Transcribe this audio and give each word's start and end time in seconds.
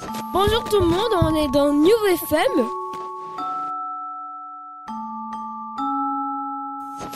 Bonjour 0.00 0.64
tout 0.64 0.80
le 0.80 0.86
monde, 0.86 1.12
on 1.22 1.34
est 1.36 1.48
dans 1.52 1.72
New 1.72 1.94
FM. 2.12 2.66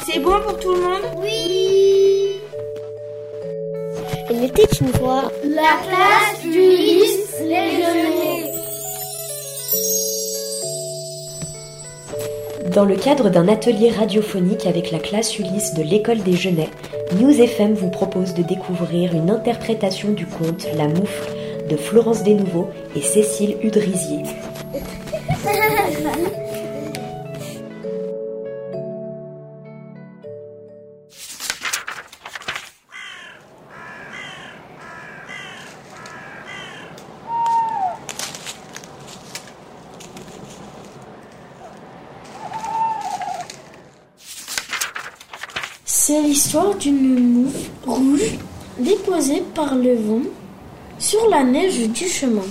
C'est 0.05 0.21
bon 0.21 0.41
pour 0.41 0.59
tout 0.61 0.73
le 0.73 0.81
monde? 0.81 1.03
Oui 1.21 2.41
Il 4.31 4.45
était 4.45 4.69
une 4.81 4.89
fois 4.89 5.31
la 5.45 5.77
classe 5.83 6.45
Ulysse 6.45 7.41
Léoné. 7.41 8.53
Dans 12.73 12.85
le 12.85 12.95
cadre 12.95 13.29
d'un 13.29 13.49
atelier 13.49 13.91
radiophonique 13.91 14.67
avec 14.67 14.93
la 14.93 15.01
classe 15.01 15.37
Ulysse 15.39 15.75
de 15.75 15.83
l'école 15.83 16.23
des 16.23 16.35
Genets, 16.35 16.71
News 17.19 17.41
FM 17.41 17.75
vous 17.75 17.91
propose 17.91 18.35
de 18.35 18.43
découvrir 18.43 19.15
une 19.15 19.31
interprétation 19.31 20.13
du 20.13 20.27
conte 20.27 20.69
La 20.77 20.87
Moufle 20.87 21.38
de 21.69 21.77
Florence 21.77 22.23
Desnouveaux 22.23 22.69
et 22.97 23.03
Cécile 23.03 23.57
Udrisier. 23.63 24.23
C'est 45.85 46.23
l'histoire 46.23 46.75
d'une 46.75 47.19
moufle 47.19 47.71
rouge 47.87 48.39
déposée 48.79 49.43
par 49.55 49.75
le 49.75 49.95
vent 49.95 50.23
sur 51.09 51.27
la 51.31 51.43
neige 51.43 51.89
du 51.89 52.07
chemin. 52.07 52.45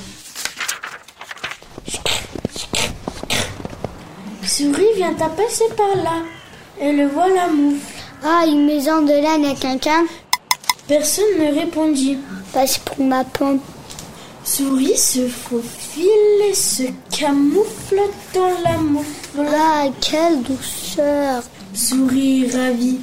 Souris 4.44 4.95
vient 4.95 5.16
à 5.22 5.30
passer 5.30 5.66
par 5.78 5.95
là. 5.95 6.23
Elle 6.81 7.08
voit 7.09 7.30
la 7.30 7.50
moufle. 7.50 8.02
Ah, 8.23 8.46
une 8.48 8.66
maison 8.66 9.04
de 9.04 9.12
laine 9.12 9.46
à 9.46 9.54
quelqu'un? 9.54 10.06
Personne 10.88 11.38
ne 11.40 11.54
répondit. 11.54 12.18
Passe 12.52 12.80
pour 12.80 13.06
ma 13.06 13.23
pomme. 13.23 13.59
Souris 14.44 14.98
se 14.98 15.28
faufile 15.28 16.42
et 16.50 16.56
se 16.56 16.86
camoufle 17.16 18.02
dans 18.34 18.58
la 18.64 18.78
moufle. 18.78 19.46
Ah, 19.53 19.86
quelle 20.02 20.42
douceur 20.42 21.44
Souris 21.76 22.50
ravie. 22.50 23.02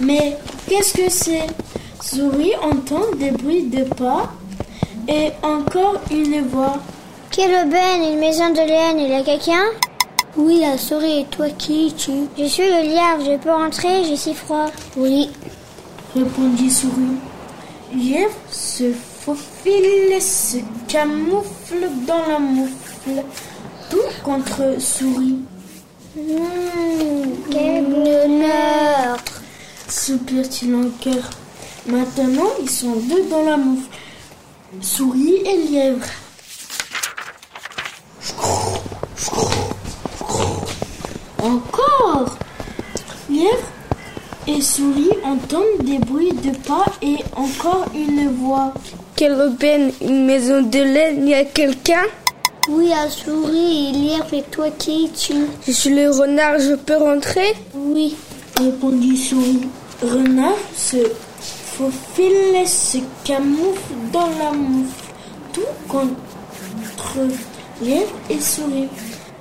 Mais 0.00 0.36
qu'est-ce 0.68 0.94
que 0.94 1.10
c'est? 1.10 1.46
Souris 2.00 2.54
entend 2.62 3.04
des 3.18 3.30
bruits 3.30 3.64
de 3.64 3.84
pas 3.84 4.32
et 5.08 5.30
encore 5.42 6.00
une 6.10 6.42
voix. 6.48 6.78
Quelle 7.30 7.66
aubaine, 7.66 8.12
une 8.12 8.20
maison 8.20 8.50
de 8.50 8.56
laine, 8.56 8.98
il 8.98 9.10
y 9.10 9.14
a 9.14 9.22
quelqu'un? 9.22 9.64
Oui, 10.36 10.60
la 10.60 10.76
souris, 10.78 11.20
et 11.20 11.24
toi 11.26 11.46
qui 11.50 11.88
es-tu 11.88 12.12
Je 12.38 12.44
suis 12.44 12.62
le 12.64 12.88
lièvre, 12.88 13.24
je 13.24 13.38
peux 13.38 13.50
rentrer, 13.50 14.04
j'ai 14.04 14.16
si 14.16 14.34
froid. 14.34 14.66
Oui. 14.96 15.30
Répondit 16.14 16.70
Souris. 16.70 17.18
Lièvre 17.94 18.34
se 18.50 18.92
faufile 18.92 20.12
et 20.12 20.20
se 20.20 20.58
camoufle 20.88 21.88
dans 22.06 22.26
la 22.28 22.38
moufle. 22.38 23.22
Tout 23.90 23.96
contre 24.24 24.80
Souris. 24.80 25.38
Mmh, 26.16 26.20
quel 27.50 27.84
bonheur 27.84 28.73
Soupire-t-il 29.96 30.74
en 30.74 30.90
cœur. 31.00 31.30
Maintenant, 31.86 32.50
ils 32.60 32.68
sont 32.68 32.96
deux 32.96 33.22
dans 33.30 33.44
la 33.44 33.56
moufle. 33.56 33.86
Souris 34.80 35.36
et 35.46 35.56
lièvre. 35.68 36.04
Encore 41.40 42.36
Lièvre 43.30 43.68
et 44.48 44.60
souris 44.60 45.10
entendent 45.24 45.84
des 45.84 45.98
bruits 45.98 46.32
de 46.32 46.50
pas 46.66 46.86
et 47.00 47.18
encore 47.36 47.86
une 47.94 48.30
voix. 48.34 48.74
Quelle 49.14 49.40
aubaine, 49.40 49.92
une 50.00 50.26
maison 50.26 50.60
de 50.60 50.80
laine, 50.80 51.28
y 51.28 51.34
a 51.34 51.44
quelqu'un? 51.44 52.02
Oui, 52.68 52.88
la 52.88 53.08
souris, 53.08 53.92
lièvre, 53.92 54.34
et 54.34 54.42
toi 54.50 54.70
qui 54.76 55.04
es-tu? 55.04 55.34
Je 55.64 55.72
suis 55.72 55.94
le 55.94 56.10
renard, 56.10 56.58
je 56.58 56.74
peux 56.74 56.96
rentrer? 56.96 57.54
Oui. 57.74 58.16
Répondit 58.58 59.16
souris. 59.16 59.68
Renard 60.02 60.58
se 60.76 60.96
faufile 61.76 62.66
se 62.66 62.98
camoufle 63.24 63.94
dans 64.12 64.28
la 64.38 64.52
moufle. 64.52 65.04
Tout 65.52 65.60
contre 65.88 66.14
lièvre 67.82 68.12
et 68.30 68.40
souris. 68.40 68.88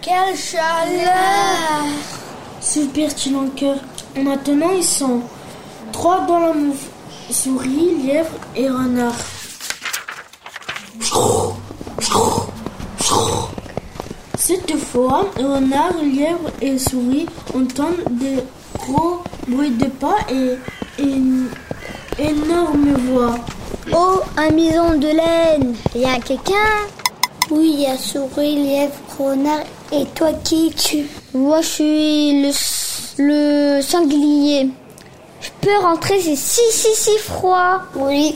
Quelle 0.02 0.36
chaleur 0.36 1.86
Soupire-t-il 2.62 3.36
en 3.36 3.48
cœur. 3.50 3.78
Maintenant, 4.16 4.72
ils 4.76 4.84
sont 4.84 5.22
trois 5.92 6.22
dans 6.22 6.40
la 6.40 6.54
moufle. 6.54 6.88
Souris, 7.30 7.96
lièvre 8.04 8.32
et 8.56 8.70
renard. 8.70 9.16
Cette 14.38 14.78
fois, 14.78 15.26
renard, 15.38 15.94
lièvre 16.02 16.52
et 16.62 16.78
souris 16.78 17.28
entendent 17.56 18.04
des 18.12 18.44
gros 18.78 19.24
bruits 19.48 19.72
de 19.72 19.88
pas 19.88 20.18
et 20.30 20.58
une 21.02 21.48
énorme 22.18 22.94
voix. 23.10 23.36
Oh, 23.92 24.22
un 24.38 24.52
maison 24.52 24.98
de 24.98 25.08
laine 25.08 25.76
Il 25.94 26.02
y 26.02 26.06
a 26.06 26.20
quelqu'un? 26.20 26.88
Oui, 27.52 27.72
il 27.74 27.82
y 27.82 27.86
a 27.86 27.98
souris, 27.98 28.56
lièvre, 28.56 28.94
renard, 29.20 29.64
et 29.92 30.06
toi 30.16 30.32
qui 30.44 30.68
es-tu? 30.68 31.06
Moi, 31.34 31.62
je 31.62 31.68
suis 31.68 32.42
le, 32.42 33.78
le 33.78 33.82
sanglier. 33.82 34.70
Je 35.42 35.50
peux 35.60 35.78
rentrer, 35.82 36.20
c'est 36.22 36.38
si, 36.38 36.62
si, 36.72 36.96
si 36.96 37.18
froid. 37.20 37.82
Oui. 37.96 38.36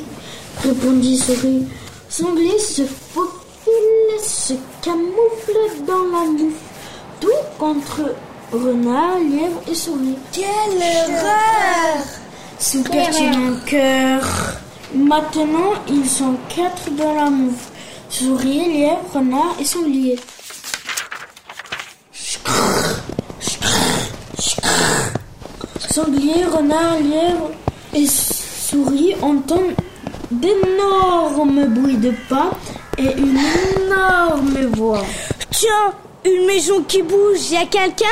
Répondit 0.61 1.17
souris. 1.17 1.65
Sanglier 2.09 2.59
se 2.59 2.83
faufile, 2.83 4.19
se 4.21 4.53
camoufle 4.81 5.85
dans 5.87 6.03
la 6.11 6.25
moufle. 6.25 6.55
Tout 7.21 7.29
contre 7.57 8.01
renard, 8.51 9.19
lièvre 9.19 9.61
et 9.69 9.75
souris. 9.75 10.17
Quelle 10.31 10.47
Soupire-t-il 12.59 13.33
en 13.33 13.59
cœur. 13.65 14.21
Maintenant, 14.95 15.73
ils 15.89 16.09
sont 16.09 16.35
quatre 16.55 16.89
dans 16.91 17.13
la 17.13 17.29
moufle. 17.29 17.71
Souris, 18.09 18.79
lièvre, 18.79 19.01
renard 19.13 19.55
et 19.59 19.65
sanglier. 19.65 20.19
Sanglier, 25.89 26.45
renard, 26.45 26.99
lièvre 26.99 27.51
et 27.93 28.07
souris 28.07 29.15
entendent 29.21 29.75
d'énormes 30.31 31.65
bruits 31.67 31.97
de 31.97 32.13
pas 32.29 32.51
et 32.97 33.13
une 33.17 33.39
énorme 33.77 34.65
voix. 34.75 35.03
Tiens, 35.51 35.93
une 36.25 36.45
maison 36.45 36.83
qui 36.83 37.01
bouge, 37.01 37.51
y 37.51 37.57
a 37.57 37.65
quelqu'un? 37.65 38.05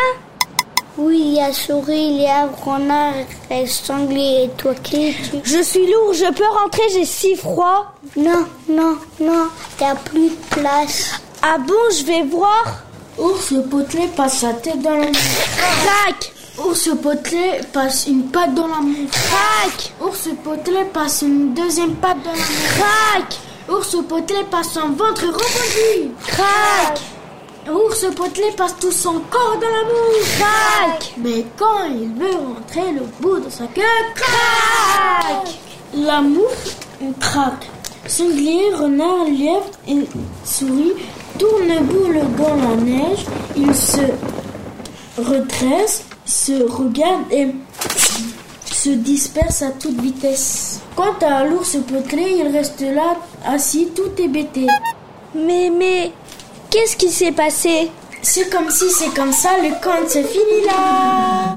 Oui, 0.98 1.20
il 1.20 1.34
y 1.34 1.42
a 1.42 1.52
souris, 1.52 2.18
lièvre, 2.18 2.58
renard, 2.64 3.14
et 3.52 3.68
sanglier, 3.68 4.46
et 4.46 4.50
toi 4.52 4.74
qui 4.76 5.10
es-tu? 5.10 5.38
Je 5.44 5.62
suis 5.62 5.86
lourd, 5.92 6.14
je 6.14 6.32
peux 6.34 6.48
rentrer, 6.48 6.84
j'ai 6.94 7.04
si 7.04 7.36
froid. 7.36 7.94
Non, 8.16 8.46
non, 8.70 8.98
non, 9.20 9.48
t'as 9.78 9.96
plus 9.96 10.30
de 10.30 10.36
place. 10.52 11.20
Ah 11.42 11.58
bon, 11.58 11.74
je 11.92 12.06
vais 12.06 12.24
voir? 12.24 12.84
Ours 13.18 13.54
potelé 13.70 14.08
passe 14.16 14.40
sa 14.40 14.54
tête 14.54 14.82
dans 14.82 14.96
la 14.96 15.08
moufle. 15.08 15.50
Crac 15.58 16.34
Ours 16.66 16.90
potelé 17.04 17.60
passe 17.74 18.08
une 18.08 18.30
patte 18.30 18.54
dans 18.56 18.68
la 18.68 18.80
moufle. 18.82 19.12
Crac 19.12 19.94
Ours 20.02 20.30
potelé 20.44 20.86
passe 20.94 21.22
une 21.24 21.54
deuxième 21.54 21.96
patte 21.96 22.24
dans 22.24 22.32
la 22.32 22.38
moufle. 22.38 22.80
Crac 22.80 23.40
Ours 23.70 23.98
potelé 24.08 24.44
passe 24.50 24.72
son 24.72 24.90
ventre 24.90 25.26
rebondi. 25.26 26.12
Crac 26.26 27.00
Ours 27.68 28.06
potelé 28.16 28.52
passe 28.56 28.76
tout 28.80 28.92
son 28.92 29.22
corps 29.30 29.58
dans 29.60 29.68
la. 29.68 29.86
Crac 30.38 31.14
Mais 31.18 31.46
quand 31.58 31.86
il 31.90 32.14
veut 32.14 32.38
rentrer 32.38 32.92
le 32.92 33.02
bout 33.20 33.40
de 33.40 33.50
sa 33.50 33.66
queue, 33.66 33.82
crac 34.14 35.60
La 35.94 36.22
moufle 36.22 36.76
craque. 37.20 37.68
Sanglier, 38.08 38.72
renard, 38.76 39.26
lièvre 39.26 39.72
et 39.88 40.08
souris 40.44 40.94
tournent 41.40 41.86
boule 41.86 42.20
dans 42.38 42.56
la 42.56 42.76
neige. 42.76 43.26
Ils 43.56 43.74
se 43.74 44.02
redressent, 45.18 46.06
se 46.26 46.64
regardent 46.64 47.32
et 47.32 47.48
se 48.66 48.90
dispersent 48.92 49.64
à 49.64 49.72
toute 49.72 50.00
vitesse. 50.00 50.82
Quant 50.96 51.16
à 51.22 51.44
l'ours 51.46 51.78
potelé, 51.88 52.36
il 52.40 52.48
reste 52.56 52.82
là, 52.82 53.16
assis, 53.46 53.90
tout 53.96 54.22
hébété. 54.22 54.68
Mais, 55.34 55.72
mais, 55.76 56.14
Qu'est-ce 56.76 56.98
qui 56.98 57.10
s'est 57.10 57.32
passé 57.32 57.90
C'est 58.22 58.50
comme 58.50 58.70
si, 58.70 58.90
c'est 58.90 59.16
comme 59.16 59.32
ça, 59.32 59.52
le 59.64 59.70
conte 59.82 60.10
se 60.10 60.22
finit 60.22 60.66
là. 60.66 61.56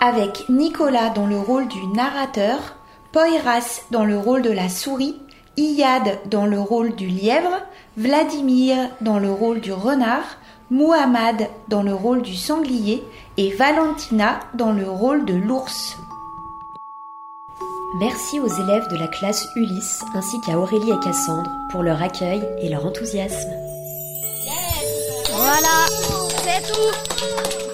Avec 0.00 0.50
Nicolas 0.50 1.08
dans 1.08 1.26
le 1.26 1.38
rôle 1.38 1.66
du 1.68 1.86
narrateur, 1.86 2.58
Poiras 3.10 3.80
dans 3.90 4.04
le 4.04 4.18
rôle 4.18 4.42
de 4.42 4.50
la 4.50 4.68
souris, 4.68 5.18
Iyad 5.56 6.18
dans 6.26 6.44
le 6.44 6.60
rôle 6.60 6.94
du 6.94 7.06
lièvre, 7.06 7.62
Vladimir 7.96 8.76
dans 9.00 9.18
le 9.18 9.32
rôle 9.32 9.60
du 9.60 9.72
renard, 9.72 10.36
Muhammad 10.72 11.50
dans 11.68 11.82
le 11.82 11.92
rôle 11.92 12.22
du 12.22 12.34
sanglier 12.34 13.04
et 13.36 13.52
Valentina 13.52 14.40
dans 14.54 14.72
le 14.72 14.88
rôle 14.88 15.26
de 15.26 15.34
l'ours. 15.34 15.98
Merci 18.00 18.40
aux 18.40 18.48
élèves 18.48 18.88
de 18.90 18.96
la 18.96 19.06
classe 19.06 19.46
Ulysse 19.54 20.00
ainsi 20.14 20.40
qu'à 20.40 20.56
Aurélie 20.56 20.90
et 20.90 21.04
Cassandre 21.04 21.50
pour 21.70 21.82
leur 21.82 22.00
accueil 22.00 22.42
et 22.62 22.70
leur 22.70 22.86
enthousiasme. 22.86 23.50
Voilà, 25.34 25.86
c'est 26.42 26.62
tout 26.72 27.71